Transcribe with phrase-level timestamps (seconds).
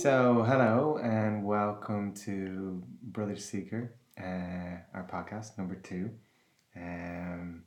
[0.00, 6.10] So, hello and welcome to Brother Seeker, uh, our podcast number two.
[6.76, 7.62] Um,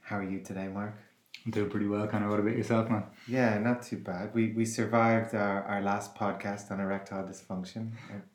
[0.00, 0.94] how are you today, Mark?
[1.46, 2.06] I'm doing pretty well.
[2.08, 2.30] Kind of.
[2.30, 3.04] What about yourself, man?
[3.28, 4.34] Yeah, not too bad.
[4.34, 7.92] We we survived our, our last podcast on erectile dysfunction.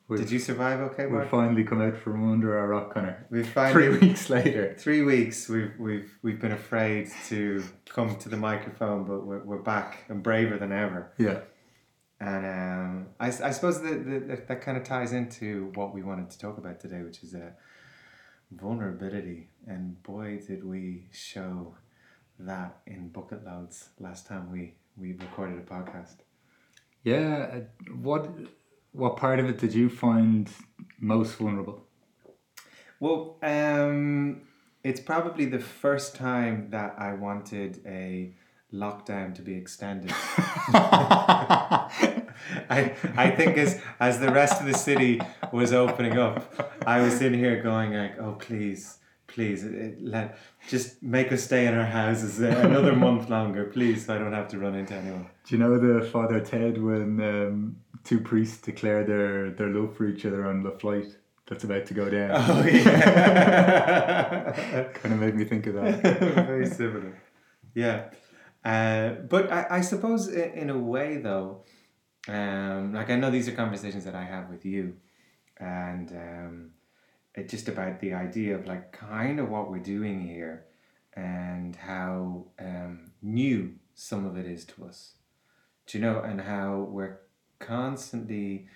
[0.08, 0.80] We've- Did you survive?
[0.80, 1.24] Okay, Mark?
[1.24, 3.26] We've finally come out from under our rock, Conor.
[3.30, 4.74] We've Three weeks later.
[4.78, 5.48] three weeks.
[5.48, 10.22] We've we've we've been afraid to come to the microphone, but we're we're back and
[10.22, 11.12] braver than ever.
[11.18, 11.40] Yeah.
[12.18, 16.30] And um, I, I suppose that, that that kind of ties into what we wanted
[16.30, 17.50] to talk about today, which is uh,
[18.50, 19.48] vulnerability.
[19.66, 21.76] And boy, did we show
[22.38, 26.16] that in bucket loads last time we, we recorded a podcast.
[27.02, 27.48] Yeah.
[27.52, 28.30] uh, What
[28.92, 30.50] what part of it did you find
[30.98, 31.86] most vulnerable?
[32.98, 34.42] Well, um,
[34.82, 38.34] it's probably the first time that I wanted a
[38.76, 40.10] lockdown to be extended.
[42.68, 45.20] I, I think as as the rest of the city
[45.52, 46.44] was opening up,
[46.86, 51.42] I was in here going like, oh please, please, it- it- let just make us
[51.44, 54.94] stay in our houses another month longer, please, so I don't have to run into
[54.94, 55.26] anyone.
[55.46, 60.06] Do you know the Father Ted when um, two priests declare their, their love for
[60.06, 62.30] each other on the flight that's about to go down?
[62.32, 62.64] Oh
[63.56, 64.52] yeah,
[64.94, 66.02] kind of made me think of that.
[66.34, 67.20] very similar.
[67.74, 68.04] Yeah,
[68.66, 71.64] uh, but I, I suppose in, a way though,
[72.26, 74.96] um, like I know these are conversations that I have with you,
[75.58, 76.70] and um,
[77.36, 80.66] it just about the idea of like kind of what we're doing here,
[81.14, 85.12] and how um, new some of it is to us.
[85.86, 87.20] Do you know, and how we're
[87.60, 88.66] constantly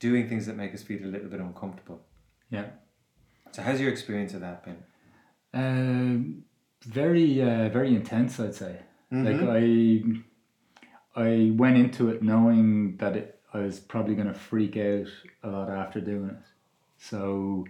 [0.00, 2.00] doing things that make us feel a little bit uncomfortable.
[2.50, 2.66] Yeah.
[3.52, 4.82] So, how's your experience of that been?
[5.54, 6.42] Um,
[6.82, 8.80] very uh, very intense, I'd say.
[9.12, 9.24] Mhm.
[9.24, 10.22] Like
[11.16, 15.06] I, I went into it knowing that it, I was probably going to freak out
[15.42, 16.36] a lot after doing it.
[16.98, 17.64] So,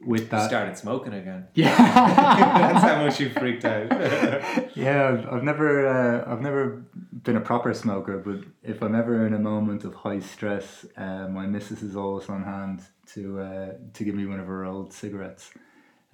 [0.00, 1.48] with You that, started smoking again.
[1.54, 3.90] yeah, That's how much you freaked out.
[4.76, 6.84] yeah, I've, I've never, uh, I've never
[7.22, 11.26] been a proper smoker, but if I'm ever in a moment of high stress, uh,
[11.28, 12.82] my missus is always on hand
[13.14, 15.50] to uh, to give me one of her old cigarettes.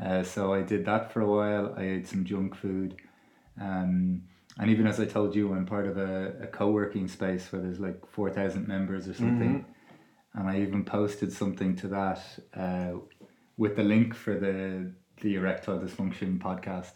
[0.04, 1.74] Uh, so I did that for a while.
[1.76, 2.96] I ate some junk food,
[3.60, 4.22] um,
[4.58, 7.80] and even as I told you, I'm part of a, a co-working space where there's
[7.80, 9.64] like four thousand members or something,
[10.34, 12.22] and I even posted something to that
[12.54, 12.92] uh,
[13.56, 16.92] with the link for the the erectile dysfunction podcast.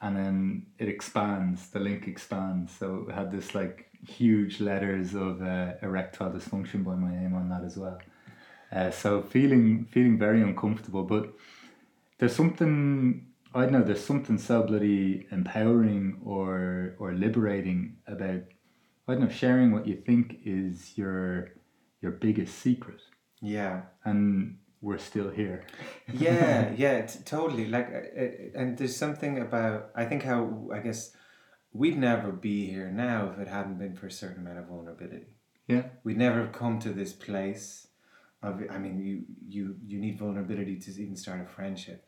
[0.00, 2.72] And then it expands the link expands.
[2.78, 7.48] So it had this like huge letters of uh, erectile dysfunction by my name on
[7.48, 7.98] that as well.
[8.70, 11.04] Uh, so feeling feeling very uncomfortable.
[11.04, 11.32] But
[12.18, 18.42] there's something I don't know there's something so bloody empowering or or liberating about
[19.06, 21.52] I don't know sharing what you think is your
[22.00, 23.00] your biggest secret
[23.40, 23.82] yeah.
[24.04, 25.66] and we're still here
[26.12, 27.66] Yeah, yeah, t- totally.
[27.66, 31.12] Like, uh, uh, and there's something about, I think how, I guess,
[31.72, 35.26] we'd never be here now if it hadn't been for a certain amount of vulnerability.
[35.66, 37.88] yeah We'd never have come to this place
[38.42, 42.06] of, I mean, you, you, you need vulnerability to even start a friendship.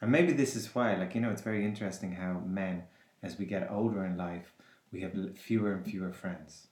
[0.00, 2.84] And maybe this is why, like, you know, it's very interesting how men,
[3.22, 4.52] as we get older in life,
[4.92, 6.68] we have fewer and fewer friends.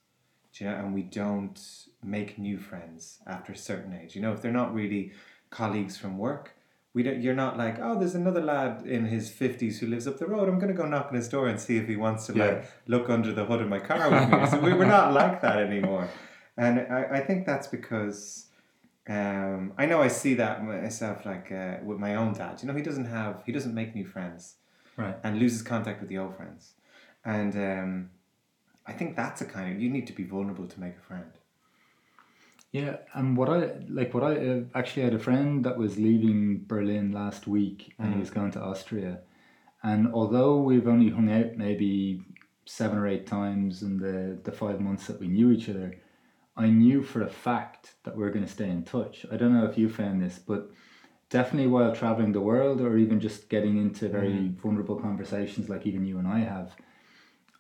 [0.53, 1.59] Do you know, and we don't
[2.03, 4.15] make new friends after a certain age.
[4.15, 5.13] You know, if they're not really
[5.51, 6.55] colleagues from work,
[6.93, 7.21] we don't.
[7.21, 10.49] You're not like, oh, there's another lad in his fifties who lives up the road.
[10.49, 12.45] I'm gonna go knock on his door and see if he wants to Yeah.
[12.45, 14.47] like look under the hood of my car with me.
[14.49, 16.09] so we, we're not like that anymore,
[16.57, 18.47] and I, I think that's because.
[19.07, 22.63] Um, I know I see that myself, like uh, with my own dad.
[22.63, 24.57] You know, he doesn't have, he doesn't make new friends
[24.97, 26.75] right and loses contact with the old friends.
[27.25, 28.11] And um,
[28.87, 31.33] I think that's a kind of you need to be vulnerable to make a friend.
[32.73, 36.65] Yeah, and what I like, what I uh, actually had a friend that was leaving
[36.67, 38.21] Berlin last week, and he Mhm.
[38.21, 39.21] was going to Austria,
[39.83, 42.25] and although we've only hung out maybe
[42.67, 45.95] seven or eight times in the the five months that we knew each other,
[46.57, 49.27] I knew for a fact that we are going to stay in touch.
[49.33, 50.71] I don't know if you found this, but
[51.31, 56.05] definitely while traveling the world, or even just getting into very vulnerable conversations like even
[56.07, 56.77] you and I have,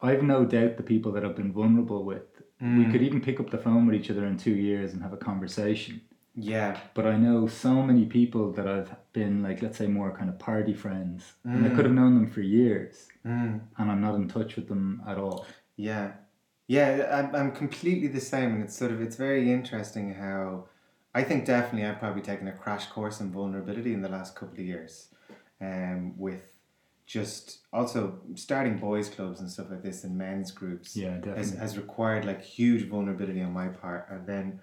[0.00, 3.50] I've no doubt the people that I've been vulnerable with we could even pick up
[3.50, 6.00] the phone with each other in two years and have a conversation.
[6.34, 10.28] Yeah, But I know so many people that I've been like, let's say, more kind
[10.28, 11.74] of party friends, and I Mm.
[11.74, 15.18] could have known them for years, mm, and I'm not in touch with them at
[15.18, 15.46] all.
[15.76, 16.12] yeah,
[16.66, 17.08] yeah.
[17.12, 20.66] I'm, I'm completely the same, and it's sort of it's very interesting how
[21.14, 24.54] I think definitely I've probably taken a crash course in vulnerability in the last couple
[24.58, 25.08] of years,
[25.60, 26.54] um, with
[27.06, 31.58] just also starting boys clubs and stuff like this and men's groups Yeah, has, definitely.
[31.58, 34.60] has required like huge vulnerability on my part and then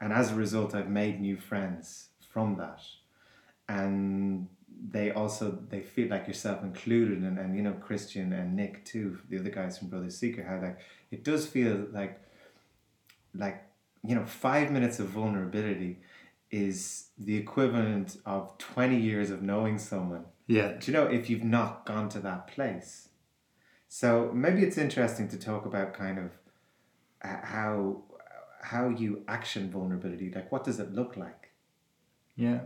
[0.00, 2.80] and as a result I've made new friends from that
[3.68, 4.48] and
[4.90, 9.18] they also they feel like yourself included and, and you know Christian and Nick too
[9.28, 10.78] the other guys from Brothers Seeker how like
[11.10, 12.20] it does feel like
[13.34, 13.64] like
[14.04, 15.98] you know five minutes of vulnerability
[16.50, 20.24] is the equivalent of 20 years of knowing someone.
[20.46, 23.08] Yeah, do you know if you've not gone to that place.
[23.88, 26.30] So maybe it's interesting to talk about kind of
[27.22, 28.02] how
[28.62, 31.50] how you action vulnerability like what does it look like?
[32.36, 32.60] Yeah.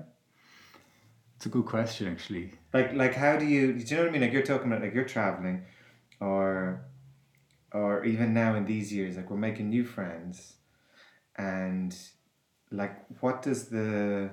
[1.41, 2.53] It's a good question, actually.
[2.73, 4.83] like like how do you do you know what I mean like you're talking about
[4.83, 5.65] like you're traveling
[6.21, 6.85] or
[7.73, 10.57] or even now in these years like we're making new friends
[11.37, 11.97] and
[12.71, 14.31] like what does the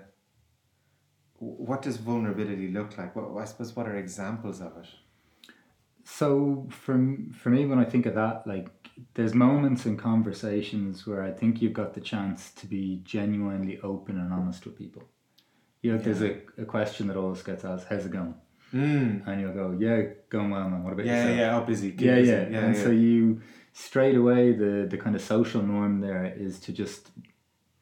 [1.40, 4.88] what does vulnerability look like what I suppose what are examples of it
[6.04, 6.94] So for
[7.34, 8.70] for me, when I think of that, like
[9.14, 14.18] there's moments in conversations where I think you've got the chance to be genuinely open
[14.18, 15.04] and honest with people.
[15.82, 18.34] You know, there's a, a question that always gets asked, "How's it going?"
[18.74, 19.26] mm.
[19.28, 20.84] And you'll go, "Yeah, going well, man.
[20.84, 22.32] What about yeah yourself?" yeah oh busy yeah, busy.
[22.32, 22.84] yeah, yeah, And yeah.
[22.84, 23.42] so you
[23.74, 27.12] straight away the the kind of social norm there is to just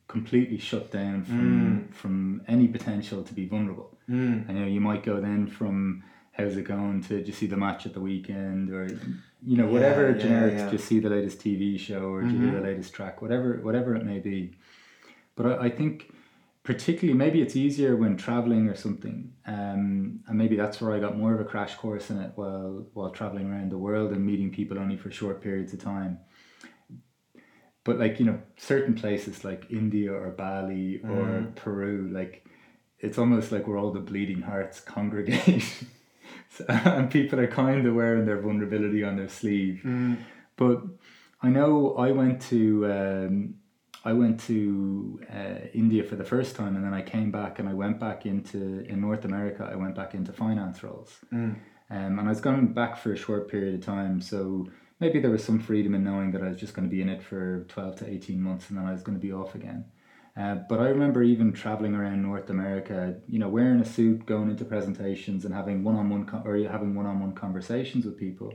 [0.07, 3.97] completely shut down from from any potential to be vulnerable.
[4.09, 4.47] Mm.
[4.47, 7.57] And you know, you might go then from how's it going to you see the
[7.57, 8.87] match at the weekend or
[9.45, 10.69] you know whatever Yeah, yeah, generic yeah.
[10.69, 12.53] just see the latest TV show or hear Mhm.
[12.53, 14.51] the latest track whatever whatever it may be.
[15.35, 16.13] But I, I think
[16.65, 21.15] particularly maybe it's easier when traveling or something um, and maybe that's where I got
[21.17, 24.49] more of a crash course in it while while traveling around the world and meeting
[24.51, 26.13] people only for short periods of time
[27.83, 31.55] but like you know certain places like India or Bali or Mm.
[31.55, 32.45] Peru like
[32.99, 35.63] it's almost like where all the bleeding hearts congregate
[36.49, 40.17] So- and people are kind of wearing their vulnerability on their sleeve Mm.
[40.57, 40.77] but
[41.41, 42.59] I know I went to
[42.97, 43.55] um,
[44.05, 47.67] I went to uh, India for the first time, and then I came back, and
[47.67, 49.67] I went back into in North America.
[49.69, 51.55] I went back into finance roles, Mm.
[51.89, 54.21] um, and I was going back for a short period of time.
[54.21, 54.67] So
[54.99, 57.09] maybe there was some freedom in knowing that I was just going to be in
[57.09, 59.85] it for twelve to eighteen months, and then I was going to be off again.
[60.37, 64.49] Uh, but I remember even traveling around North America, you know, wearing a suit, going
[64.51, 68.53] into presentations, and having one-on-one con- or having one-on-one conversations with people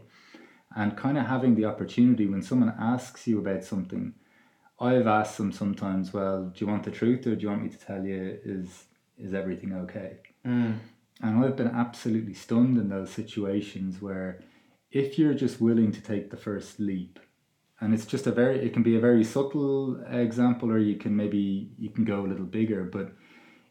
[0.77, 4.15] and kind of having the opportunity when someone asks you about something
[4.81, 7.69] i've asked them sometimes well do you want the truth or do you want me
[7.69, 8.85] to tell you is
[9.19, 10.11] is everything okay
[10.47, 10.79] Mm.
[11.23, 14.41] and i've been absolutely stunned in those situations where
[14.91, 17.19] if you're just willing to take the first leap
[17.81, 21.15] and it's just a very it can be a very subtle example or you can
[21.15, 23.13] maybe you can go a little bigger but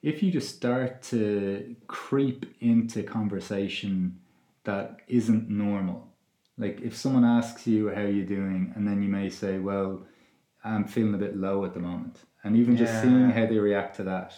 [0.04, 4.20] if you just start to creep into conversation
[4.64, 6.08] that isn't normal
[6.58, 10.02] like if someone asks you how you're doing and then you may say well
[10.64, 13.96] i'm feeling a bit low at the moment and even just seeing how they react
[13.98, 14.34] to that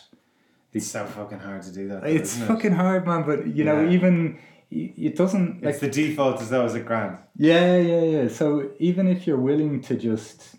[0.74, 2.02] It's so fucking hard to do that.
[2.02, 2.48] though, it's isn't it?
[2.48, 3.92] fucking hard man but you know Yeah.
[3.92, 4.40] even
[4.72, 7.20] it doesn't like It's the default as though it's a grant.
[7.36, 10.56] yeah yeah yeah so even if you're willing to just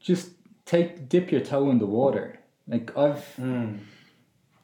[0.00, 0.30] just
[0.66, 2.38] take dip your toe in the water
[2.68, 3.78] like i've Mm.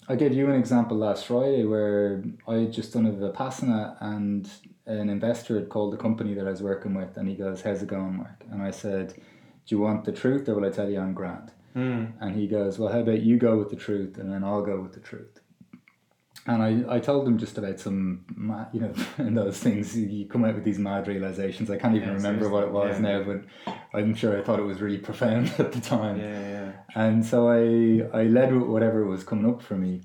[0.09, 4.51] I gave you an example last Friday where I had just done a Vipassana and
[4.85, 7.81] an investor had called the company that I was working with and he goes, How's
[7.85, 8.43] it going, Mark?
[8.51, 9.15] And I said,
[9.67, 11.53] Do you want the truth or will I tell you I'm grand?
[11.77, 12.15] Mm.
[12.21, 14.81] And he goes, Well, how about you go with the truth and then I'll go
[14.81, 15.39] with the truth?
[16.47, 18.25] And I, I told him just about some,
[18.73, 21.71] you know, in those things, you come out with these mad realizations.
[21.71, 23.19] I can't even Yeah, remember what it was yeah.
[23.19, 26.19] now, but I'm sure I thought it was really profound at the time.
[26.19, 26.73] Yeah, yeah.
[26.95, 30.01] And so I I led with whatever was coming up for me,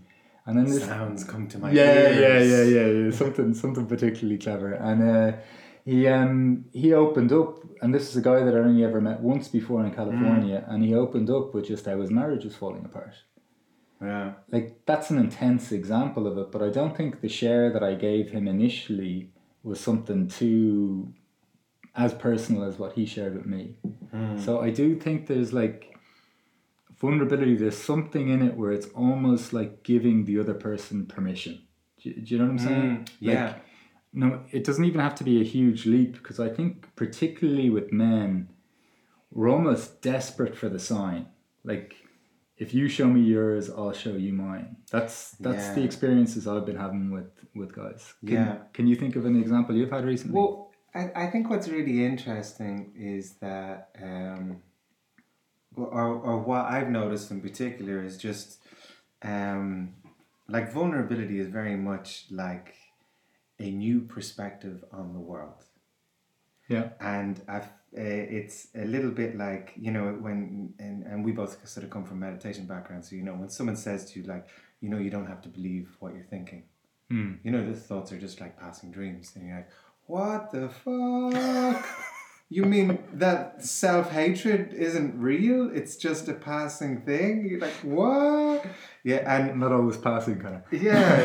[0.46, 2.20] and then this Sounds come to my yeah, ears.
[2.20, 5.38] yeah yeah yeah yeah something something particularly clever, and uh,
[5.86, 9.20] he um he opened up, and this is a guy that I only ever met
[9.22, 12.84] once before in California, and he opened up with just how his marriage was falling
[12.86, 13.14] apart.
[14.02, 14.34] Yeah.
[14.52, 17.94] Like that's an intense example of it, but I don't think the share that I
[17.96, 19.32] gave him initially
[19.64, 21.14] was something too
[21.96, 23.78] as personal as what he shared with me.
[24.14, 24.40] Mm.
[24.44, 25.96] So I do think there's like
[27.00, 27.56] vulnerability.
[27.56, 31.62] There's something in it where it's almost like giving the other person permission.
[32.02, 32.82] Do, you- do you know what I'm saying?
[32.98, 33.10] Mm.
[33.20, 33.54] Yeah.
[34.16, 37.92] No, it doesn't even have to be a huge leap because I think particularly with
[37.92, 38.50] men,
[39.32, 41.28] we're almost desperate for the sign.
[41.64, 41.96] Like,
[42.58, 44.78] if you show me yours, I'll show you mine.
[44.90, 48.14] That's that's the experiences I've been having with with guys.
[48.26, 48.58] Can, Yeah.
[48.74, 50.36] Can you think of an example you've had recently?
[50.36, 54.62] Well, I, I think what's really interesting is that, um,
[55.76, 58.60] or, or what I've noticed in particular is just,
[59.22, 59.96] um,
[60.48, 62.76] like vulnerability is very much like
[63.60, 65.64] a new perspective on the world.
[66.68, 66.90] Yeah.
[67.00, 67.66] And I've,
[67.98, 71.90] uh, it's a little bit like, you know, when, and, and we both sort of
[71.90, 73.10] come from meditation backgrounds.
[73.10, 74.48] So, you know, when someone says to you, like,
[74.82, 76.64] you know, you don't have to believe what you're thinking.
[77.12, 77.40] Mm.
[77.44, 79.32] You know, the thoughts are just like passing dreams.
[79.36, 79.70] And you're like,
[80.08, 81.88] what the fuck?
[82.50, 85.72] you mean that self hatred isn't real?
[85.74, 87.48] It's just a passing thing?
[87.48, 88.66] You're like, what?
[89.06, 90.62] Yeah, and Not always passing, kind of.
[90.74, 91.18] yeah,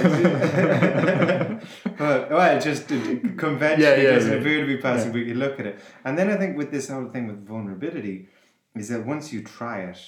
[1.98, 4.38] but well, it just it conventionally Yeah, yeah, doesn't yeah.
[4.38, 6.88] appear to be passing, but you look at it, and then I think with this
[6.90, 8.28] whole thing with vulnerability,
[8.76, 9.98] is that once you try it,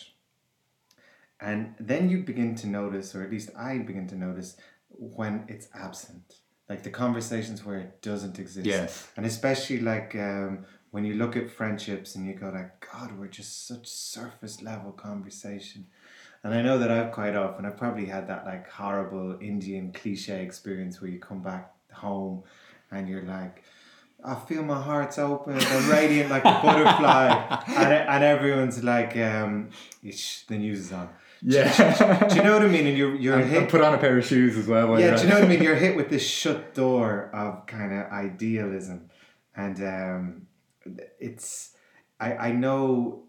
[1.41, 4.57] and then you begin to notice, or at least I begin to notice,
[4.91, 6.37] when it's absent,
[6.69, 9.09] like the conversations where it doesn't exist, Yes.
[9.17, 13.29] and especially like um, when you look at friendships and you go like, God, we're
[13.29, 15.87] just such surface level conversation.
[16.45, 20.43] And I know that I've quite often, I've probably had that like horrible Indian cliche
[20.43, 22.43] experience where you come back home
[22.91, 23.63] and you're like,
[24.25, 27.63] I feel my heart's open, I'm radiant like a butterfly.
[27.69, 29.71] and, and everyone's like, um,
[30.09, 31.09] "Shh, the news is on.
[31.43, 32.29] Yeah.
[32.29, 32.87] Do you know what I mean?
[32.87, 34.99] And you're, you're and, hit and put on a pair of shoes as well.
[34.99, 35.63] yeah, do you know what I mean?
[35.63, 39.11] You're hit with this shut door of kind of idealism,
[39.57, 40.47] and um,
[41.19, 41.73] it's
[42.21, 43.25] I I know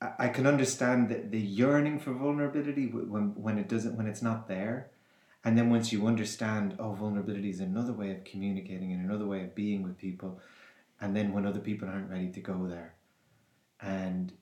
[0.00, 4.48] I, can understand the, the yearning for vulnerability when when it doesn't when it's not
[4.48, 4.90] there,
[5.44, 9.44] and then once you understand oh vulnerability is another way of communicating and another way
[9.44, 10.40] of being with people,
[11.00, 12.94] and then when other people aren't ready to go there,
[13.80, 14.32] and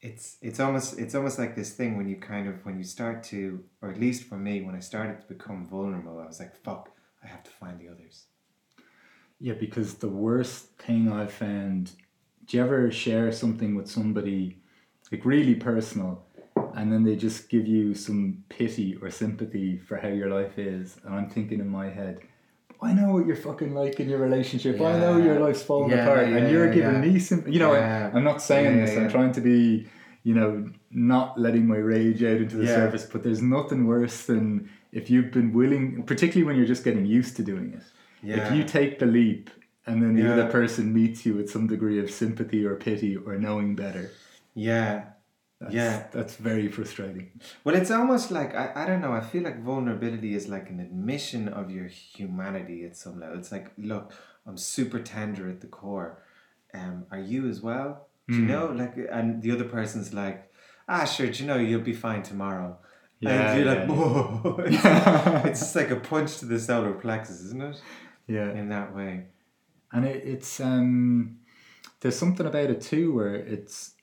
[0.00, 3.22] it's it's almost it's almost like this thing when you kind of when you start
[3.22, 6.54] to or at least for me when I started to become vulnerable I was like
[6.56, 6.90] fuck
[7.24, 8.26] I have to find the others.
[9.40, 11.92] Yeah, because the worst thing I've found,
[12.44, 14.58] do you ever share something with somebody
[15.12, 16.24] like really personal
[16.76, 20.96] and then they just give you some pity or sympathy for how your life is?
[21.04, 22.20] And I'm thinking in my head,
[22.82, 24.80] I know what you're fucking like in your relationship.
[24.80, 27.12] I know your life's falling Yeah, apart, yeah, and you're yeah, giving yeah.
[27.12, 27.46] me some.
[27.48, 28.10] You know, Yeah.
[28.12, 28.94] I'm not saying Yeah, this.
[28.94, 29.02] yeah.
[29.02, 29.86] I'm trying to be,
[30.24, 32.74] you know, not letting my rage out into the Yeah.
[32.74, 33.06] surface.
[33.06, 37.36] But there's nothing worse than if you've been willing, particularly when you're just getting used
[37.36, 37.82] to doing it.
[38.22, 39.50] yeah If you take the leap
[39.86, 40.32] and then the Yeah.
[40.32, 44.10] other person meets you with some degree of sympathy or pity or knowing better,
[44.54, 45.04] yeah
[45.60, 46.06] that's, Yeah.
[46.12, 47.30] that's very frustrating.
[47.64, 50.80] well it's almost like I, I don't know I feel like vulnerability is like an
[50.80, 54.12] admission of your humanity at some level it's like look
[54.46, 56.22] I'm super tender at the core
[56.74, 58.48] um are you as well do you Mm.
[58.48, 60.50] know like and the other person's like
[60.88, 62.78] ah sure do you know you'll be fine tomorrow
[63.20, 65.42] Yeah, and you're yeah, like yeah.
[65.42, 67.80] it's, it's just like a punch to the solar plexus isn't it
[68.26, 68.50] Yeah.
[68.52, 69.26] in that way
[69.92, 71.38] And it, it's um,
[72.00, 73.93] there's something about it too where it's,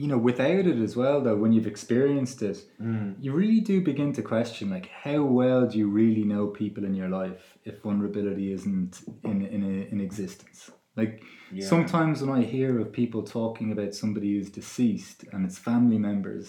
[0.00, 3.14] you know, without it as well though, when you've experienced it, mm.
[3.24, 6.94] you really do begin to question like how well do you really know people in
[7.00, 8.92] your life if vulnerability isn't
[9.30, 10.58] in in, a, in existence.
[11.00, 11.14] Like
[11.52, 11.66] Yeah.
[11.74, 16.46] sometimes when I hear of people talking about somebody who's deceased and it's family members,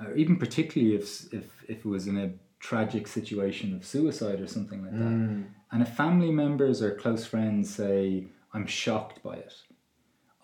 [0.00, 1.04] or even particularly if
[1.38, 2.28] if if it was in a
[2.70, 5.40] tragic situation of suicide or something like that, Mm.
[5.72, 7.98] and if family members or close friends say,
[8.54, 9.54] I'm shocked by it,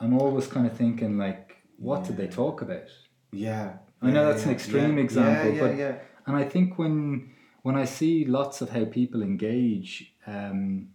[0.01, 1.44] I'm always kind of thinking, like,
[1.79, 2.89] what did they talk about?
[3.33, 3.77] Yeah.
[4.03, 5.95] I know Yeah, that's an extreme yeah, example, Yeah, yeah, but- yeah.
[6.27, 7.31] And I think when
[7.63, 10.89] when I see lots of how people engage, um,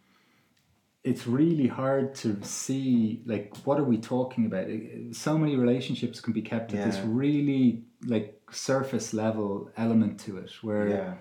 [1.03, 4.67] it's really hard to see like what are we talking about.
[5.12, 10.51] So many relationships can be kept at this really like surface level element to it,
[10.62, 11.13] where yeah.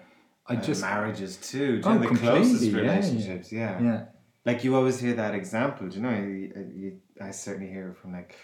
[0.47, 1.81] I And just marriages too.
[1.83, 2.81] Do Oh, you know, the closest yeah, yeah.
[2.83, 3.53] relationships.
[3.53, 4.05] Yeah, yeah
[4.47, 5.89] Like you always hear that example.
[5.89, 6.11] Do you know?
[6.19, 8.35] You, you, I certainly hear it from like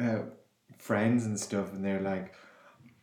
[0.00, 0.22] uh,
[0.78, 2.34] friends and stuff, and they're like,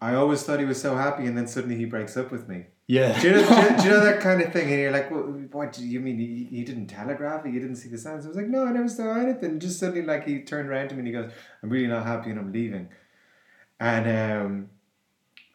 [0.01, 2.65] "I always thought he was so happy, and then suddenly he breaks up with me."
[2.87, 3.19] yeah.
[3.19, 4.71] Do you know, do you, do you know that kind of thing?
[4.71, 5.25] And you're like, "What?
[5.53, 6.19] What do you mean?
[6.19, 7.53] You, you didn't telegraph it?
[7.53, 10.03] You didn't see the signs?" I was like, "No, I never saw anything." Just suddenly,
[10.03, 12.51] like he turned around to me and he goes, "I'm really not happy, and I'm
[12.51, 12.89] leaving."
[13.79, 14.69] And um,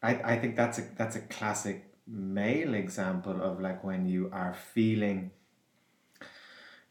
[0.02, 4.54] I I think that's a that's a classic male example of like when you are
[4.54, 5.30] feeling.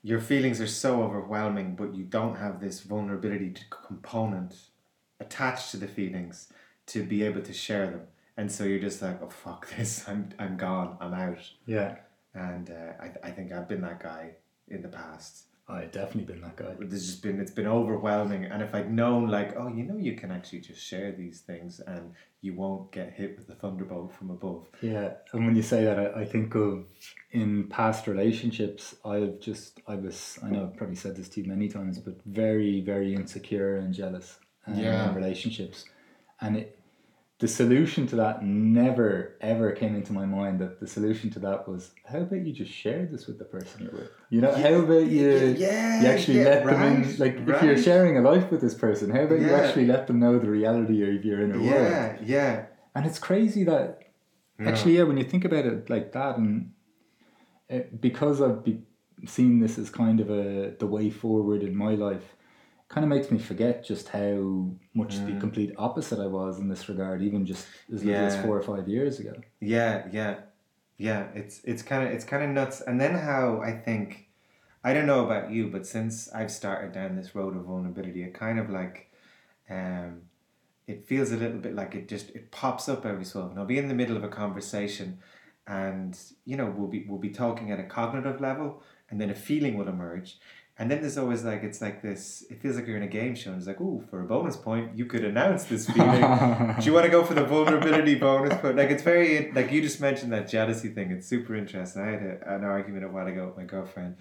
[0.04, 4.56] Your feelings are so overwhelming, but you don't have this vulnerability to component
[5.20, 6.52] attached to the feelings
[6.88, 8.02] to be able to share them.
[8.38, 11.40] And so you're just like, oh fuck this, I'm I'm gone, I'm out.
[11.66, 11.98] yeah.
[12.34, 14.32] And uh, I I think I've been that guy
[14.70, 15.46] in the past.
[15.72, 16.76] I've definitely been that guy.
[16.80, 20.16] There's just been it's been overwhelming, and if I'd known like, oh, you know, you
[20.16, 24.30] can actually just share these things, and you won't get hit with the thunderbolt from
[24.32, 24.68] above.
[24.82, 26.86] Yeah, and when you say that, I, I think of
[27.32, 31.48] in past relationships, I've just, I was, I know I've probably said this to you
[31.48, 35.10] many times, but very, very insecure and jealous um, Yeah.
[35.10, 35.86] in relationships.
[36.42, 36.80] And it,
[37.42, 41.68] the solution to that never ever came into my mind that the solution to that
[41.68, 44.12] was how about you just share this with the person you're with?
[44.30, 47.02] You know how about you yeah, you actually yeah, let them in?
[47.02, 50.06] right, like if you're sharing a life with this person how about you actually let
[50.08, 52.66] them know the reality of your inner world Yeah, yeah.
[52.96, 53.88] and it's crazy that
[54.60, 54.70] Yeah.
[54.70, 56.72] actually yeah when you think about it like that and
[57.70, 58.84] it, because I've be,
[59.26, 62.28] seen this as kind of a the way forward in my life
[62.92, 65.38] kind of makes me forget just how much the Mm.
[65.38, 68.88] complete opposite I was in this regard even just as little as four or five
[68.90, 70.42] years ago Yeah, yeah,
[70.98, 71.30] yeah.
[71.36, 72.82] It's it's kind of it's kind of nuts.
[72.82, 74.30] And then how I think,
[74.84, 78.34] I don't know about you, but since I've started down this road of vulnerability, it
[78.34, 79.12] kind of like,
[79.70, 80.24] um,
[80.88, 83.58] it feels a little bit like it just it pops up every so often.
[83.60, 85.20] I'll be in the middle of a conversation,
[85.68, 89.36] and you know we'll be we'll be talking at a cognitive level, and then a
[89.36, 90.40] feeling will emerge.
[90.80, 92.44] And then there's always like it's like this.
[92.50, 93.52] It feels like you're in a game show.
[93.52, 96.22] And it's like, oh, for a bonus point, you could announce this feeling.
[96.80, 98.58] Do you want to go for the vulnerability bonus?
[98.62, 101.12] But like, it's very like you just mentioned that jealousy thing.
[101.12, 102.02] It's super interesting.
[102.02, 104.16] I had a, an argument a while ago with my girlfriend,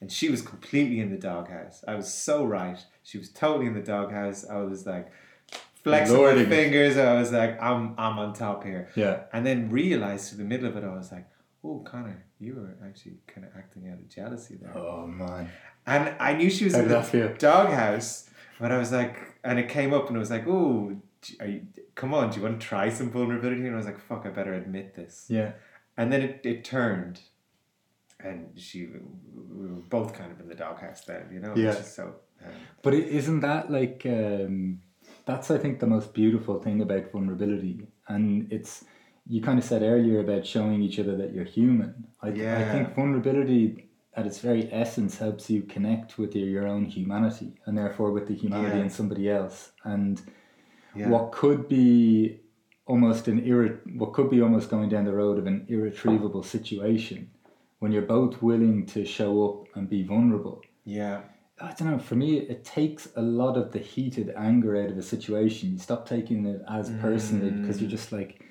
[0.00, 1.84] and she was completely in the doghouse.
[1.86, 2.78] I was so right.
[3.02, 4.46] She was totally in the doghouse.
[4.48, 5.12] I was like
[5.82, 6.96] flexing Lording my fingers.
[6.96, 8.88] I was like, I'm I'm on top here.
[8.94, 11.26] yeah And then realized through the middle of it, I was like,
[11.64, 14.76] oh, Conor, you were actually kind of acting out of jealousy there.
[14.76, 15.50] oh man
[15.86, 18.28] And I knew she was How in the doghouse,
[18.60, 20.96] but I was like, and it came up and I was like, oh,
[21.94, 23.66] come on, do you want to try some vulnerability?
[23.66, 25.26] And I was like, fuck, I better admit this.
[25.28, 25.52] yeah
[25.96, 27.20] And then it, it turned,
[28.20, 31.54] and she, we were both kind of in the doghouse then, you know?
[31.56, 31.72] Yeah.
[31.72, 32.16] So.
[32.44, 32.50] Um,
[32.82, 34.80] But is isn't that like um,
[35.24, 38.84] that's I think the most beautiful thing about vulnerability, and it's
[39.28, 42.06] you kind of said earlier about showing each other that you're human.
[42.22, 46.84] I, I think vulnerability at its very essence helps you connect with your, your own
[46.84, 48.84] humanity and therefore with the humanity Yeah.
[48.84, 49.72] in somebody else.
[49.84, 50.22] And
[50.94, 51.08] yeah.
[51.08, 52.40] what could be
[52.86, 57.30] almost an irre- what could be almost going down the road of an irretrievable situation
[57.80, 61.22] when you're both willing to show up and be vulnerable yeah.
[61.60, 61.98] I don't know.
[61.98, 65.72] For me, it takes a lot of the heated anger out of a situation.
[65.72, 67.94] You stop taking it as personally because you're mm.
[67.98, 68.42] just like,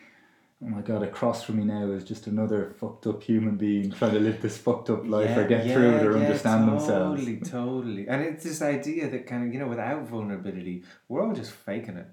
[0.65, 4.13] oh my god, across from me now is just another fucked up human being trying
[4.13, 7.21] to live this fucked up life or get through it or understand themselves.
[7.21, 8.07] Totally, totally.
[8.07, 11.97] And it's this idea that kind of, you know, without vulnerability, we're all just faking
[11.97, 12.07] it.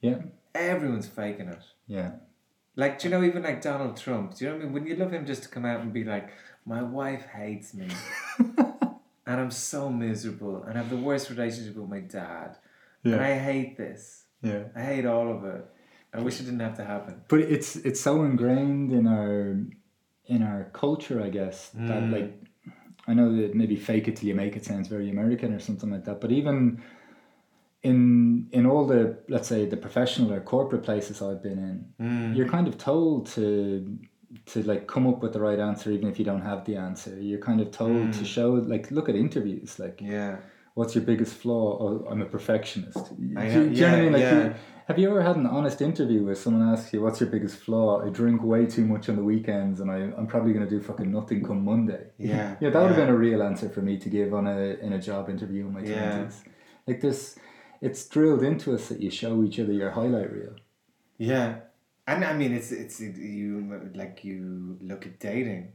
[0.00, 0.18] Yeah,
[0.54, 1.62] Everyone's faking it.
[1.86, 2.12] yeah,
[2.76, 4.72] Like, do you know, even like Donald Trump, do you know what I mean?
[4.74, 6.30] When you love him just to come out and be like,
[6.66, 7.88] my wife hates me.
[8.38, 10.62] and I'm so miserable.
[10.62, 12.56] And I have the worst relationship with my dad.
[13.02, 14.24] And yeah, I hate this.
[14.42, 14.64] yeah.
[14.76, 15.64] I hate all of it.
[16.14, 17.14] I wish it didn't have to happen.
[17.28, 19.56] But it's it's so ingrained in our
[20.26, 22.12] in our culture, I guess, that Mm.
[22.12, 22.30] like
[23.06, 25.90] I know that maybe fake it till you make it sounds very American or something
[25.90, 26.20] like that.
[26.20, 26.80] But even
[27.82, 32.36] in in all the let's say the professional or corporate places I've been in, Mm.
[32.36, 33.98] you're kind of told to
[34.46, 37.14] to like come up with the right answer even if you don't have the answer.
[37.20, 38.26] You're kind of told to Mm.
[38.26, 40.38] show like look at interviews like Yeah.
[40.74, 41.78] What's your biggest flaw?
[41.80, 43.16] Oh, I'm a perfectionist.
[43.16, 44.12] Do, I you- know, do you know what I mean?
[44.12, 44.44] Like, yeah.
[44.44, 44.54] you-
[44.86, 48.04] have you ever had an honest interview where someone asks you, "What's your biggest flaw?"
[48.06, 50.82] I drink way too much on the weekends, and I, I'm probably going to do
[50.82, 52.08] fucking nothing come Monday.
[52.18, 54.58] Yeah, yeah, that would have been a real answer for me to give on a
[54.86, 56.10] in a job interview in my Yeah.
[56.10, 56.44] twenties.
[56.86, 57.38] Like this,
[57.80, 60.56] it's drilled into us that you show each other your highlight reel.
[61.16, 61.60] Yeah,
[62.06, 65.72] and I mean it's it's it, you like you look at dating.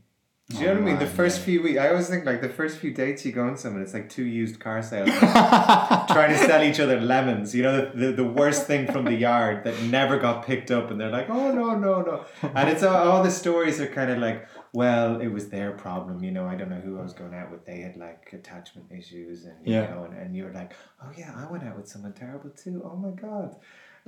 [0.51, 0.99] Oh Do you Oh, know what I mean?
[0.99, 3.55] The first few weeks, I always think like the first few dates you go on
[3.57, 7.53] someone, it's like two used car salesmen trying to sell each other lemons.
[7.53, 10.89] You know, the, the, the worst thing from the yard that never got picked up,
[10.89, 14.09] and they're like, oh no no no, and it's all, all the stories are kind
[14.09, 16.23] of like, well, it was their problem.
[16.23, 17.65] You know, I don't know who I was going out with.
[17.65, 19.91] They had like attachment issues, and you Yeah.
[19.91, 22.81] know, and, and you're like, oh yeah, I went out with someone terrible too.
[22.83, 23.55] Oh my god.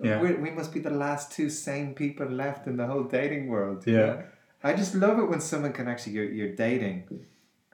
[0.02, 0.20] Yeah.
[0.20, 3.84] we we must be the last two sane people left in the whole dating world.
[3.86, 3.94] Yeah.
[3.98, 4.24] know?
[4.64, 7.04] I just love it when someone can actually, you're, you're dating,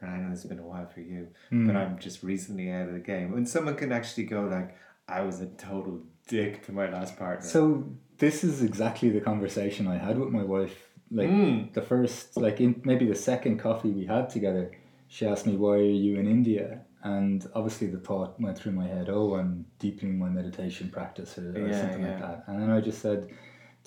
[0.02, 1.68] and I know it's been a while for you, Hmm.
[1.68, 3.32] but I'm just recently out of the game.
[3.32, 4.76] When someone can actually go, like,
[5.08, 7.46] I was a total dick to my last partner.
[7.46, 7.86] So
[8.18, 10.76] this is exactly the conversation I had with my wife.
[11.10, 11.74] Like Mm.
[11.74, 14.72] the first, like in maybe the second coffee we had together,
[15.08, 18.88] she asked me, "Why are you in India?" And obviously the thought went through my
[18.88, 22.70] head, "Oh, I'm deepening my meditation practice or, or Yeah, something like that." And then
[22.70, 23.30] I just said,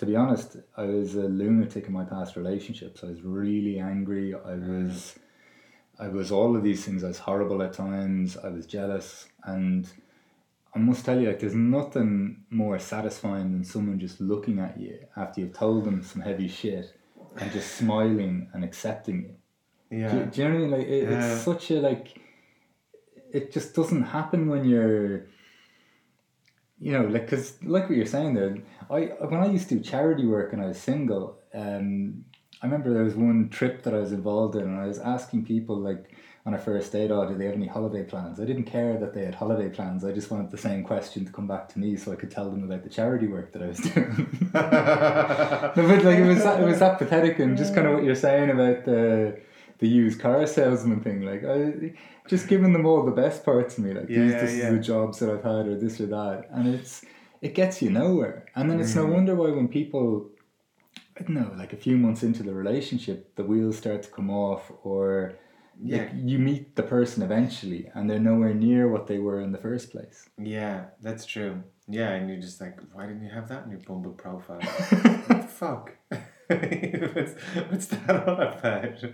[0.00, 3.04] "To be honest, I was a lunatic in my past relationships.
[3.04, 4.34] I was really angry.
[4.34, 4.84] I mm.
[4.84, 5.18] was."
[5.98, 7.04] I was all of these things.
[7.04, 8.38] I was horrible at times.
[8.38, 9.86] I was jealous, and
[10.74, 14.98] I must tell you, like, there's nothing more satisfying than someone just looking at you
[15.16, 16.94] after you've told them some heavy shit
[17.36, 19.36] and just smiling and accepting
[19.90, 19.98] you.
[19.98, 20.12] yeah.
[20.12, 20.70] Do, do you know what I mean?
[20.70, 21.32] Like, it, Yeah.
[21.32, 22.18] it's such a like.
[23.32, 25.26] It just doesn't happen when you're.
[26.80, 28.56] You know, like because like what you're saying there,
[28.90, 32.24] I when I used to do charity work and I was single, um,
[32.62, 35.44] I remember there was one trip that I was involved in, and I was asking
[35.44, 36.16] people like
[36.46, 38.40] on a first date, oh, do they have any holiday plans?
[38.40, 40.04] I didn't care that they had holiday plans.
[40.06, 42.50] I just wanted the same question to come back to me so I could tell
[42.50, 44.48] them about the charity work that I was doing.
[44.52, 48.14] but like it was that, it was that pathetic and just kind of what you're
[48.14, 49.38] saying about the
[49.80, 51.22] the used car salesman thing.
[51.22, 51.94] Like I
[52.28, 53.92] just giving them all the best parts of me.
[53.92, 54.68] Like these, this yeah.
[54.68, 57.02] is the jobs that I've had or this or that, and it's
[57.42, 58.46] it gets you nowhere.
[58.54, 59.12] And then it's no Mhm.
[59.14, 60.30] wonder why when people
[61.18, 64.30] I don't know, like a few months into the relationship, the wheels start to come
[64.30, 65.34] off, or
[65.82, 65.98] Yeah.
[65.98, 69.58] like, you meet the person eventually, and they're nowhere near what they were in the
[69.58, 70.28] first place.
[70.38, 71.62] Yeah, that's true.
[71.88, 74.60] Yeah, and you're just like, why didn't you have that in your Bumble profile?
[74.60, 75.92] what the fuck?
[77.14, 77.34] what's,
[77.70, 79.04] what's that all about?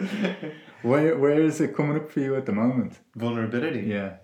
[0.82, 2.98] Where where is it coming up for you at the moment?
[3.14, 3.80] Vulnerability.
[3.86, 4.14] Yeah,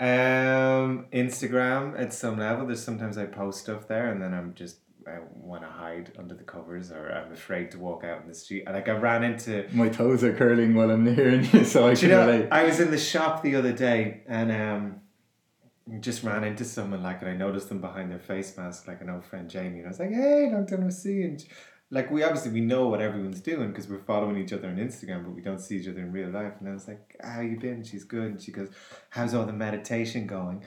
[0.00, 2.66] Um, Instagram at some level.
[2.66, 6.34] There's sometimes I post stuff there, and then I'm just I want to hide under
[6.34, 8.64] the covers, or I'm afraid to walk out in the street.
[8.66, 9.66] Like I ran into.
[9.72, 12.48] my toes are curling while I'm hearing you, so I Do you can know, relate.
[12.52, 17.22] I was in the shop the other day, and um, just ran into someone like,
[17.22, 19.88] and I noticed them behind their face mask, like an old friend Jamie, and I
[19.88, 21.42] was like, "Hey, long time no see." And
[21.90, 25.24] like we obviously we know what everyone's doing because we're following each other on Instagram,
[25.24, 26.52] but we don't see each other in real life.
[26.60, 28.32] And I was like, "How you been?" She's good.
[28.32, 28.70] And she goes,
[29.10, 30.64] "How's all the meditation going?"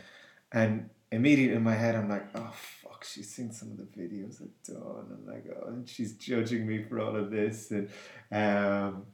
[0.52, 4.42] And immediately in my head, I'm like, "Oh fuck!" She's seen some of the videos
[4.42, 5.06] I've done.
[5.12, 7.90] I'm like, "Oh," and she's judging me for all of this, and
[8.32, 9.06] um,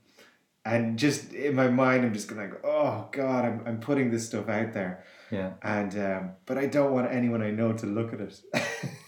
[0.64, 4.28] and just in my mind, I'm just going like, "Oh God, I'm I'm putting this
[4.28, 8.14] stuff out there." Yeah, and um, but I don't want anyone I know to look
[8.14, 8.42] at it.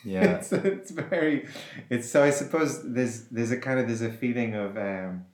[0.05, 0.37] Yeah.
[0.37, 1.47] it's, it's very,
[1.89, 5.25] it's so I suppose there's there's a kind of there's a feeling of um,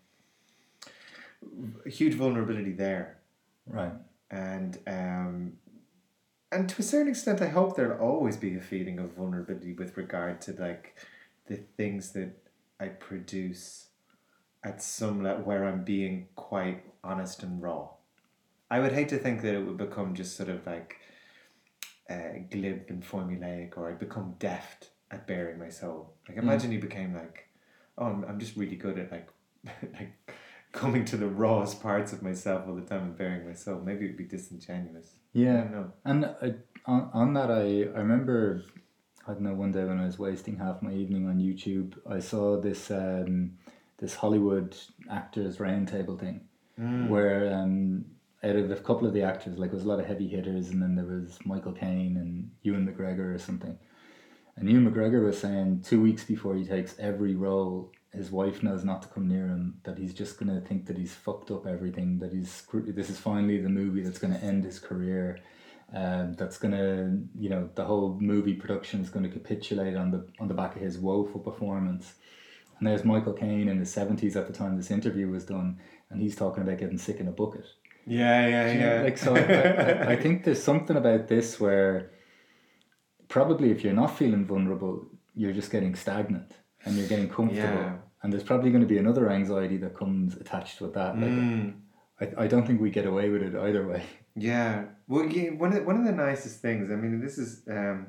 [1.86, 3.20] huge vulnerability there,
[3.68, 3.94] right.
[4.32, 5.54] and um,
[6.52, 9.98] and to a certain extent, I hope there'll always be a feeling of vulnerability with
[9.98, 10.96] regard to like
[11.48, 12.32] the things that
[12.80, 13.88] I produce
[14.64, 17.90] at some level where I'm being quite honest and raw.
[18.70, 20.98] I would hate to think that it would become just sort of like
[22.10, 26.14] uh, glib and formulaic, or I'd become deft at bearing my soul.
[26.28, 27.48] Like imagine you became like,
[27.98, 29.30] oh, I'm, I'm just really good at like,
[29.94, 30.32] like
[30.72, 33.82] coming to the rawest parts of myself all the time and bearing my soul.
[33.82, 35.12] Maybe it'd be disingenuous.
[35.36, 35.92] I Yeah, don't know.
[36.06, 36.54] and I,
[36.86, 37.62] on, on that, I,
[37.98, 38.64] I remember,
[39.28, 42.20] I don't know, one day when I was wasting half my evening on YouTube, I
[42.20, 43.58] saw this um,
[43.98, 44.76] this Hollywood
[45.10, 46.42] actors roundtable thing
[46.78, 47.08] Mm.
[47.08, 48.04] where um,
[48.46, 50.70] out of a couple of the actors, like there was a lot of heavy hitters,
[50.70, 53.78] and then there was Michael Caine and Ewan McGregor or something.
[54.56, 58.86] And Ewan McGregor was saying two weeks before he takes every role, his wife knows
[58.86, 59.80] not to come near him.
[59.84, 62.20] That he's just gonna think that he's fucked up everything.
[62.20, 65.40] That he's this is finally the movie that's gonna end his career.
[65.94, 70.48] Um, that's gonna, you know, the whole movie production is gonna capitulate on the on
[70.48, 72.14] the back of his woeful performance.
[72.78, 75.80] And there's Michael Caine in the seventies at the time this interview was done,
[76.10, 77.66] and he's talking about getting sick in a bucket.
[78.06, 79.02] Yeah, yeah, you know, yeah.
[79.02, 82.12] Like so, I, I, I think there's something about this where
[83.28, 86.52] probably if you're not feeling vulnerable, you're just getting stagnant
[86.86, 87.62] and you're getting comfortable.
[87.62, 87.96] Yeah.
[88.22, 91.18] And there's probably going to be another anxiety that comes attached with that.
[91.20, 91.74] Like, Mm.
[92.22, 94.04] I, I don't think we get away with it either way.
[94.36, 94.86] Yeah.
[95.08, 96.90] Well, yeah, one of one of the nicest things.
[96.90, 98.08] I mean, this is um,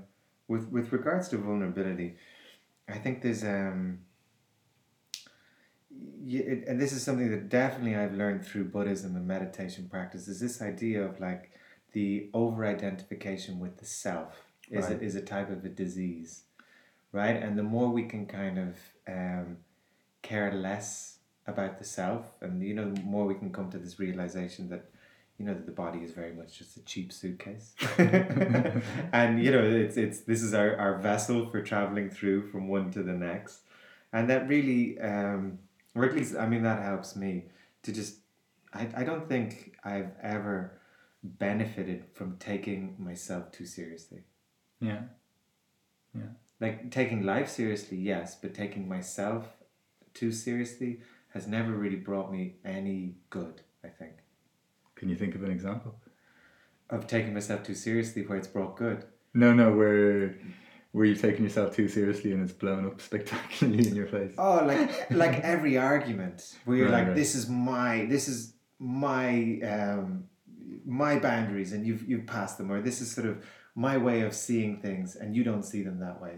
[0.48, 2.16] with with regards to vulnerability.
[2.88, 4.00] I think there's um.
[6.24, 10.28] Yeah, it, and this is something that definitely I've learned through Buddhism and meditation practice.
[10.28, 11.52] Is this idea of like
[11.92, 15.00] the over identification with the self is Right.
[15.00, 16.42] a, is a type of a disease,
[17.12, 17.37] right?
[17.37, 19.59] And the more we can kind of um,
[20.22, 23.98] care less about the self, and you know, the more we can come to this
[24.00, 24.90] realization that
[25.38, 29.62] you know that the body is very much just a cheap suitcase and you know
[29.62, 33.61] it's it's this is our, our vessel for traveling through from one to the next
[34.14, 35.59] and that really um
[35.96, 37.46] or at least i mean that helps me
[37.82, 38.18] to just
[38.72, 40.78] i, I don't think i've ever
[41.24, 44.22] benefited from taking myself too seriously
[44.80, 45.02] Yeah.
[46.14, 46.32] Yeah.
[46.61, 49.48] Like taking life seriously yes but taking myself
[50.14, 51.00] too seriously
[51.35, 54.14] has never really brought me any good i think
[54.94, 55.92] Can you think of an example?
[56.88, 59.04] of taking myself too seriously where it's brought good
[59.35, 60.37] No, no, where
[60.96, 64.35] where you've taken yourself too seriously and it's blown up spectacularly in your face.
[64.38, 67.16] Oh, like like every argument where you're Right, like, right.
[67.22, 70.24] this is my this is my um
[70.87, 74.32] my boundaries and you've you've passed them, or this is sort of my way of
[74.35, 76.37] seeing things and you don't see them that way.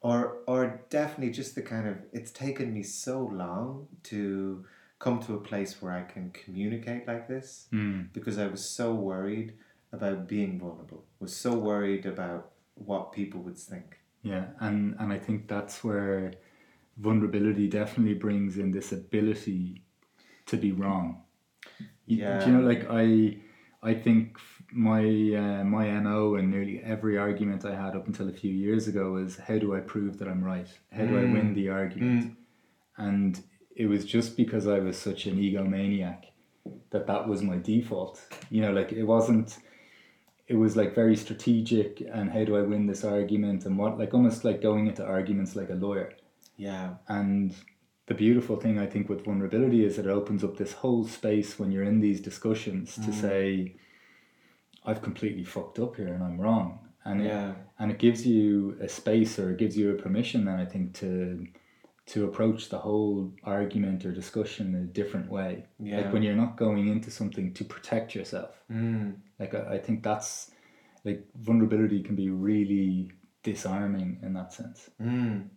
[0.00, 4.64] Or or definitely just the kind of it's taken me so long to
[4.98, 8.12] come to a place where I can communicate like this Mm.
[8.12, 9.54] because I was so worried
[9.92, 11.04] about being vulnerable.
[11.20, 13.98] Was so worried about what people would think.
[14.22, 16.32] Yeah, and and I think that's where
[16.96, 19.82] vulnerability definitely brings in this ability
[20.46, 21.22] to be wrong.
[22.06, 22.38] You- Yeah.
[22.44, 23.38] Do you know, like I,
[23.82, 24.38] I think
[24.72, 25.02] my
[25.36, 29.12] uh, my mo and nearly every argument I had up until a few years ago
[29.12, 30.68] was how do I prove that I'm right?
[30.92, 32.36] How do I win the argument?
[32.96, 33.42] And
[33.76, 36.24] it was just because I was such an egomaniac
[36.90, 38.20] that that was my default.
[38.50, 39.58] You know, like it wasn't.
[40.46, 44.12] It was like very strategic and how do I win this argument and what like
[44.12, 46.12] almost like going into arguments like a lawyer.
[46.56, 46.94] Yeah.
[47.08, 47.54] And
[48.06, 51.58] the beautiful thing I think with vulnerability is that it opens up this whole space
[51.58, 53.20] when you're in these discussions to mm.
[53.20, 53.76] say,
[54.84, 56.80] I've completely fucked up here and I'm wrong.
[57.04, 57.54] And it, Yeah.
[57.78, 60.94] and it gives you a space or it gives you a permission then I think
[60.94, 61.46] to
[62.06, 65.64] to approach the whole argument or discussion in a different way.
[65.78, 66.02] Yeah.
[66.02, 68.50] Like when you're not going into something to protect yourself.
[68.70, 69.16] Mm.
[69.38, 70.50] Like I, I think that's
[71.04, 73.10] like vulnerability can be really
[73.42, 74.90] disarming in that sense.
[75.00, 75.48] Mm.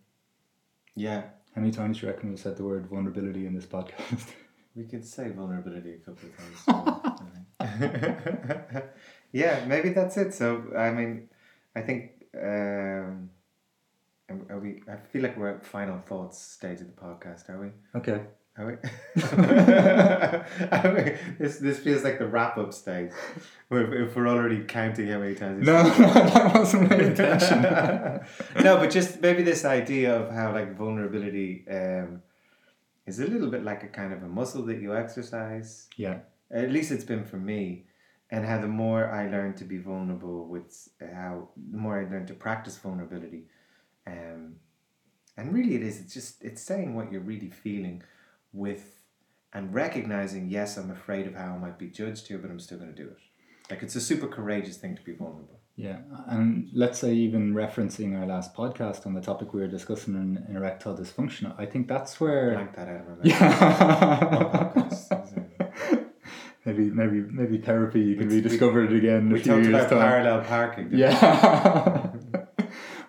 [0.94, 1.24] Yeah.
[1.54, 4.28] How many times do you reckon we've said the word vulnerability in this podcast?
[4.76, 7.20] We could say vulnerability a couple of times.
[9.32, 10.32] yeah, maybe that's it.
[10.32, 11.28] So, I mean,
[11.74, 12.12] I think.
[12.40, 13.30] Um,
[14.28, 14.82] are we?
[14.88, 17.48] I feel like we're at final thoughts stage of the podcast.
[17.48, 17.68] Are we?
[17.98, 18.22] okay.
[18.58, 18.72] Are we?
[20.72, 21.14] Are we?
[21.38, 23.12] this this feels like the wrap up stage.
[23.70, 25.64] If, if we're already counting how many times.
[25.64, 27.62] No, that wasn't my intention.
[28.64, 32.22] no, but just maybe this idea of how like vulnerability um,
[33.06, 35.86] is a little bit like a kind of a muscle that you exercise.
[35.96, 36.18] yeah.
[36.50, 37.84] At least it's been for me,
[38.30, 42.26] and how the more I learn to be vulnerable with how the more I learn
[42.26, 43.44] to practice vulnerability,
[44.12, 44.42] um,
[45.36, 48.02] and really it is it's just it's saying what you're really feeling,
[48.52, 48.84] with,
[49.52, 52.78] and recognizing yes I'm afraid of how I might be judged here, but I'm still
[52.78, 53.18] going to do it.
[53.70, 55.60] Like it's a super courageous thing to be vulnerable.
[55.76, 55.98] Yeah.
[56.26, 60.44] And let's say, even referencing our last podcast on the topic we were discussing in,
[60.48, 62.54] in erectile dysfunction, I think that's where.
[62.54, 63.16] Blank that my.
[63.24, 64.88] Yeah.
[66.64, 68.00] maybe, maybe, maybe therapy.
[68.00, 70.00] You can We- rediscover it again in We a few talked years' about time.
[70.00, 70.88] parallel parking.
[70.92, 72.04] Yeah.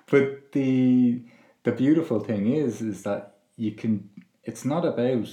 [0.10, 1.22] but the
[1.64, 4.10] the beautiful thing is is that you can
[4.44, 5.28] it's not about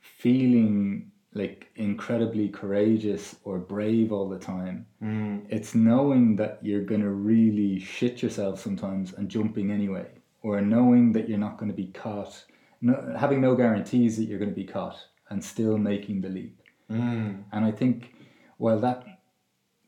[0.00, 4.86] feeling like incredibly courageous or brave all the time.
[5.02, 10.06] Mm, It's knowing that you're going to really shit yourself sometimes and jumping anyway
[10.42, 12.44] or knowing that you're not going to be caught
[12.80, 14.98] no, having no guarantees that you're going to be caught
[15.30, 16.62] and still making the leap.
[16.90, 18.14] mm, And I think
[18.56, 19.04] while that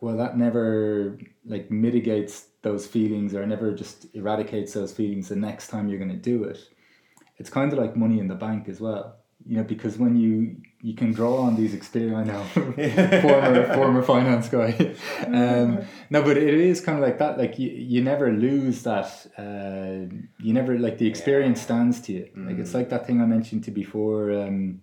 [0.00, 5.68] while that never like mitigates those feelings or never just eradicates those feelings the next
[5.68, 6.58] time you're going to do it,
[7.36, 9.16] it's kind of like money in the bank as well.
[9.46, 12.42] You know, because when you you can draw on these experience, I know,
[13.22, 14.96] former former finance guy.
[15.26, 17.38] Um, no, but it is kind of like that.
[17.38, 19.06] Like you, you never lose that.
[19.38, 22.28] Uh, you never like the experience stands to you.
[22.34, 24.32] Like it's like that thing I mentioned to before.
[24.32, 24.80] Um,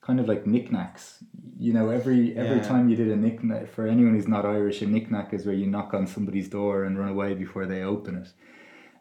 [0.00, 1.22] kind of like knickknacks.
[1.60, 2.70] You know, every every Yeah.
[2.72, 5.66] time you did a knickknack for anyone who's not Irish, a knickknack is where you
[5.66, 8.32] knock on somebody's door and run away before they open it,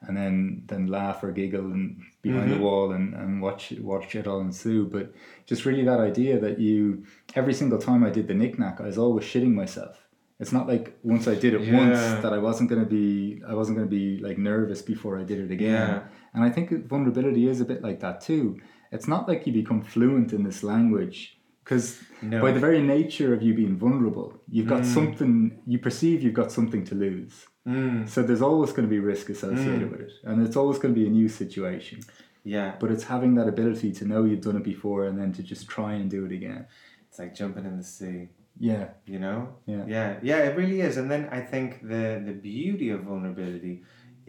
[0.05, 2.63] and then then laugh or giggle and behind the mm-hmm.
[2.63, 4.85] wall and, and watch watch it all ensue.
[4.95, 5.13] But
[5.45, 8.97] just really that idea that you every single time I did the knickknack, I was
[8.97, 9.95] always shitting myself.
[10.41, 13.77] It's not like once I did it once that I wasn't gonna be I wasn't
[13.77, 15.89] gonna be like nervous before I did it again.
[15.89, 16.03] Yeah.
[16.33, 18.59] And I think vulnerability is a bit like that too.
[18.91, 21.38] It's not like you become fluent in this language
[21.69, 22.41] because No.
[22.41, 26.51] by the very nature of you being vulnerable, you've got something you perceive you've got
[26.51, 27.45] something to lose.
[27.67, 30.93] Mm, So there's always going to be risk associated with it, and it's always going
[30.95, 31.99] to be a new situation.
[32.43, 32.69] yeah.
[32.81, 35.63] But it's having that ability to know you've done it before and then to just
[35.75, 36.65] try and do it again.
[37.07, 38.29] It's like jumping in the sea.
[38.71, 39.39] Yeah, You know?
[39.73, 39.83] Yeah.
[39.95, 40.09] Yeah.
[40.29, 40.97] Yeah, it really is.
[40.97, 43.75] And then I think the the beauty of vulnerability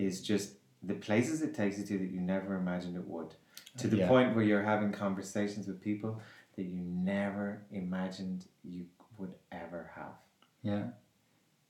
[0.07, 0.47] is just
[0.91, 3.31] the places it takes you to that you never imagined it would.
[3.79, 4.09] To the Yeah.
[4.09, 6.21] point where you're having conversations with people
[6.57, 8.87] that you never imagined you
[9.19, 10.15] would ever have.
[10.63, 10.89] yeah.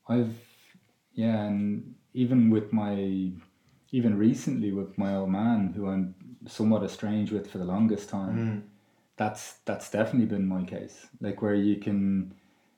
[0.09, 0.37] I've
[1.15, 3.33] yeah, and even with my
[3.93, 6.15] even recently with my old man, who I'm
[6.47, 8.37] somewhat estranged with for the longest time.
[8.39, 8.63] Mm.
[9.17, 12.33] that's that's definitely been my case like where you can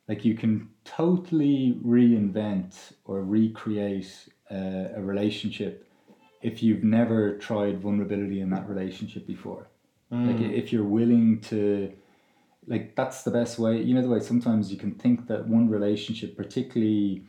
[0.09, 4.13] like you can totally reinvent or recreate
[4.51, 5.87] uh, a relationship
[6.43, 9.67] if you've never tried vulnerability in that relationship before
[10.11, 10.53] like Mm.
[10.61, 11.91] if you're willing to
[12.67, 15.67] like that's the best way you know the way sometimes you can think that one
[15.71, 17.25] relationship particularly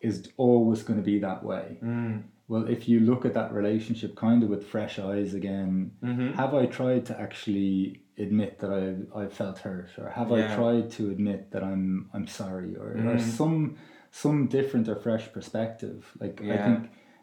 [0.00, 2.22] is always going to be that way Mm.
[2.48, 6.34] well if you look at that relationship kind of with fresh eyes again Mhm.
[6.34, 8.84] have I tried to actually admit that I
[9.22, 13.16] I felt hurt, or have I tried to admit that I'm I'm sorry, or, or
[13.16, 13.20] Mm.
[13.38, 13.58] some
[14.10, 15.98] some different or fresh perspective?
[16.22, 16.80] Like I think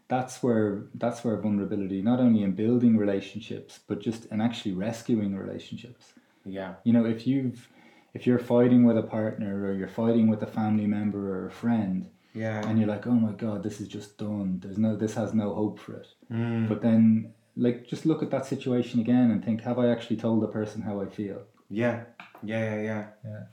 [0.08, 5.36] that's where that's where vulnerability, not only in building relationships, but just in actually rescuing
[5.36, 6.14] relationships.
[6.46, 6.76] Yeah.
[6.84, 7.68] You know, if you've
[8.14, 11.52] if you're fighting with a partner or you're fighting with a family member or a
[11.52, 12.66] friend, Yeah.
[12.68, 14.60] and you're like, oh my god, this is just done.
[14.62, 16.08] There's no, this has no hope for it.
[16.32, 16.68] Mm.
[16.70, 20.42] But then, like, just look at that situation again and think, have I actually told
[20.42, 21.42] the person how I feel?
[21.70, 22.06] Yeah.
[22.42, 22.64] Yeah.
[22.76, 22.82] Yeah.
[22.82, 23.06] Yeah.
[23.26, 23.44] Yeah.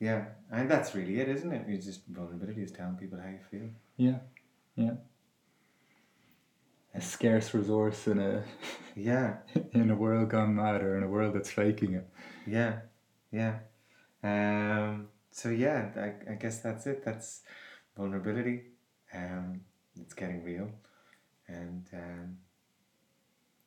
[0.00, 0.24] Yeah.
[0.50, 1.64] And that's really it, isn't it?
[1.68, 3.68] It's just vulnerability is telling people how you feel.
[3.96, 4.18] Yeah,
[4.76, 4.94] yeah.
[6.94, 8.42] A scarce resource in a
[8.96, 9.36] Yeah.
[9.72, 12.08] in a world gone mad or in a world that's faking it.
[12.46, 12.80] Yeah.
[13.30, 13.58] Yeah.
[14.22, 15.08] Um.
[15.30, 17.04] So yeah, I, I guess that's it.
[17.04, 17.42] That's
[17.96, 18.62] vulnerability.
[19.14, 19.60] Um.
[20.00, 20.70] It's getting real,
[21.46, 22.38] and um.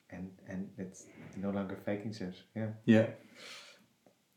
[0.10, 1.06] And and it's
[1.38, 2.36] no longer faking shit.
[2.56, 2.72] Yeah.
[2.86, 3.08] Yeah.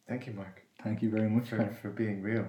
[0.07, 1.49] Thank you, Mark, Thank you very much.
[1.49, 2.47] for for being real.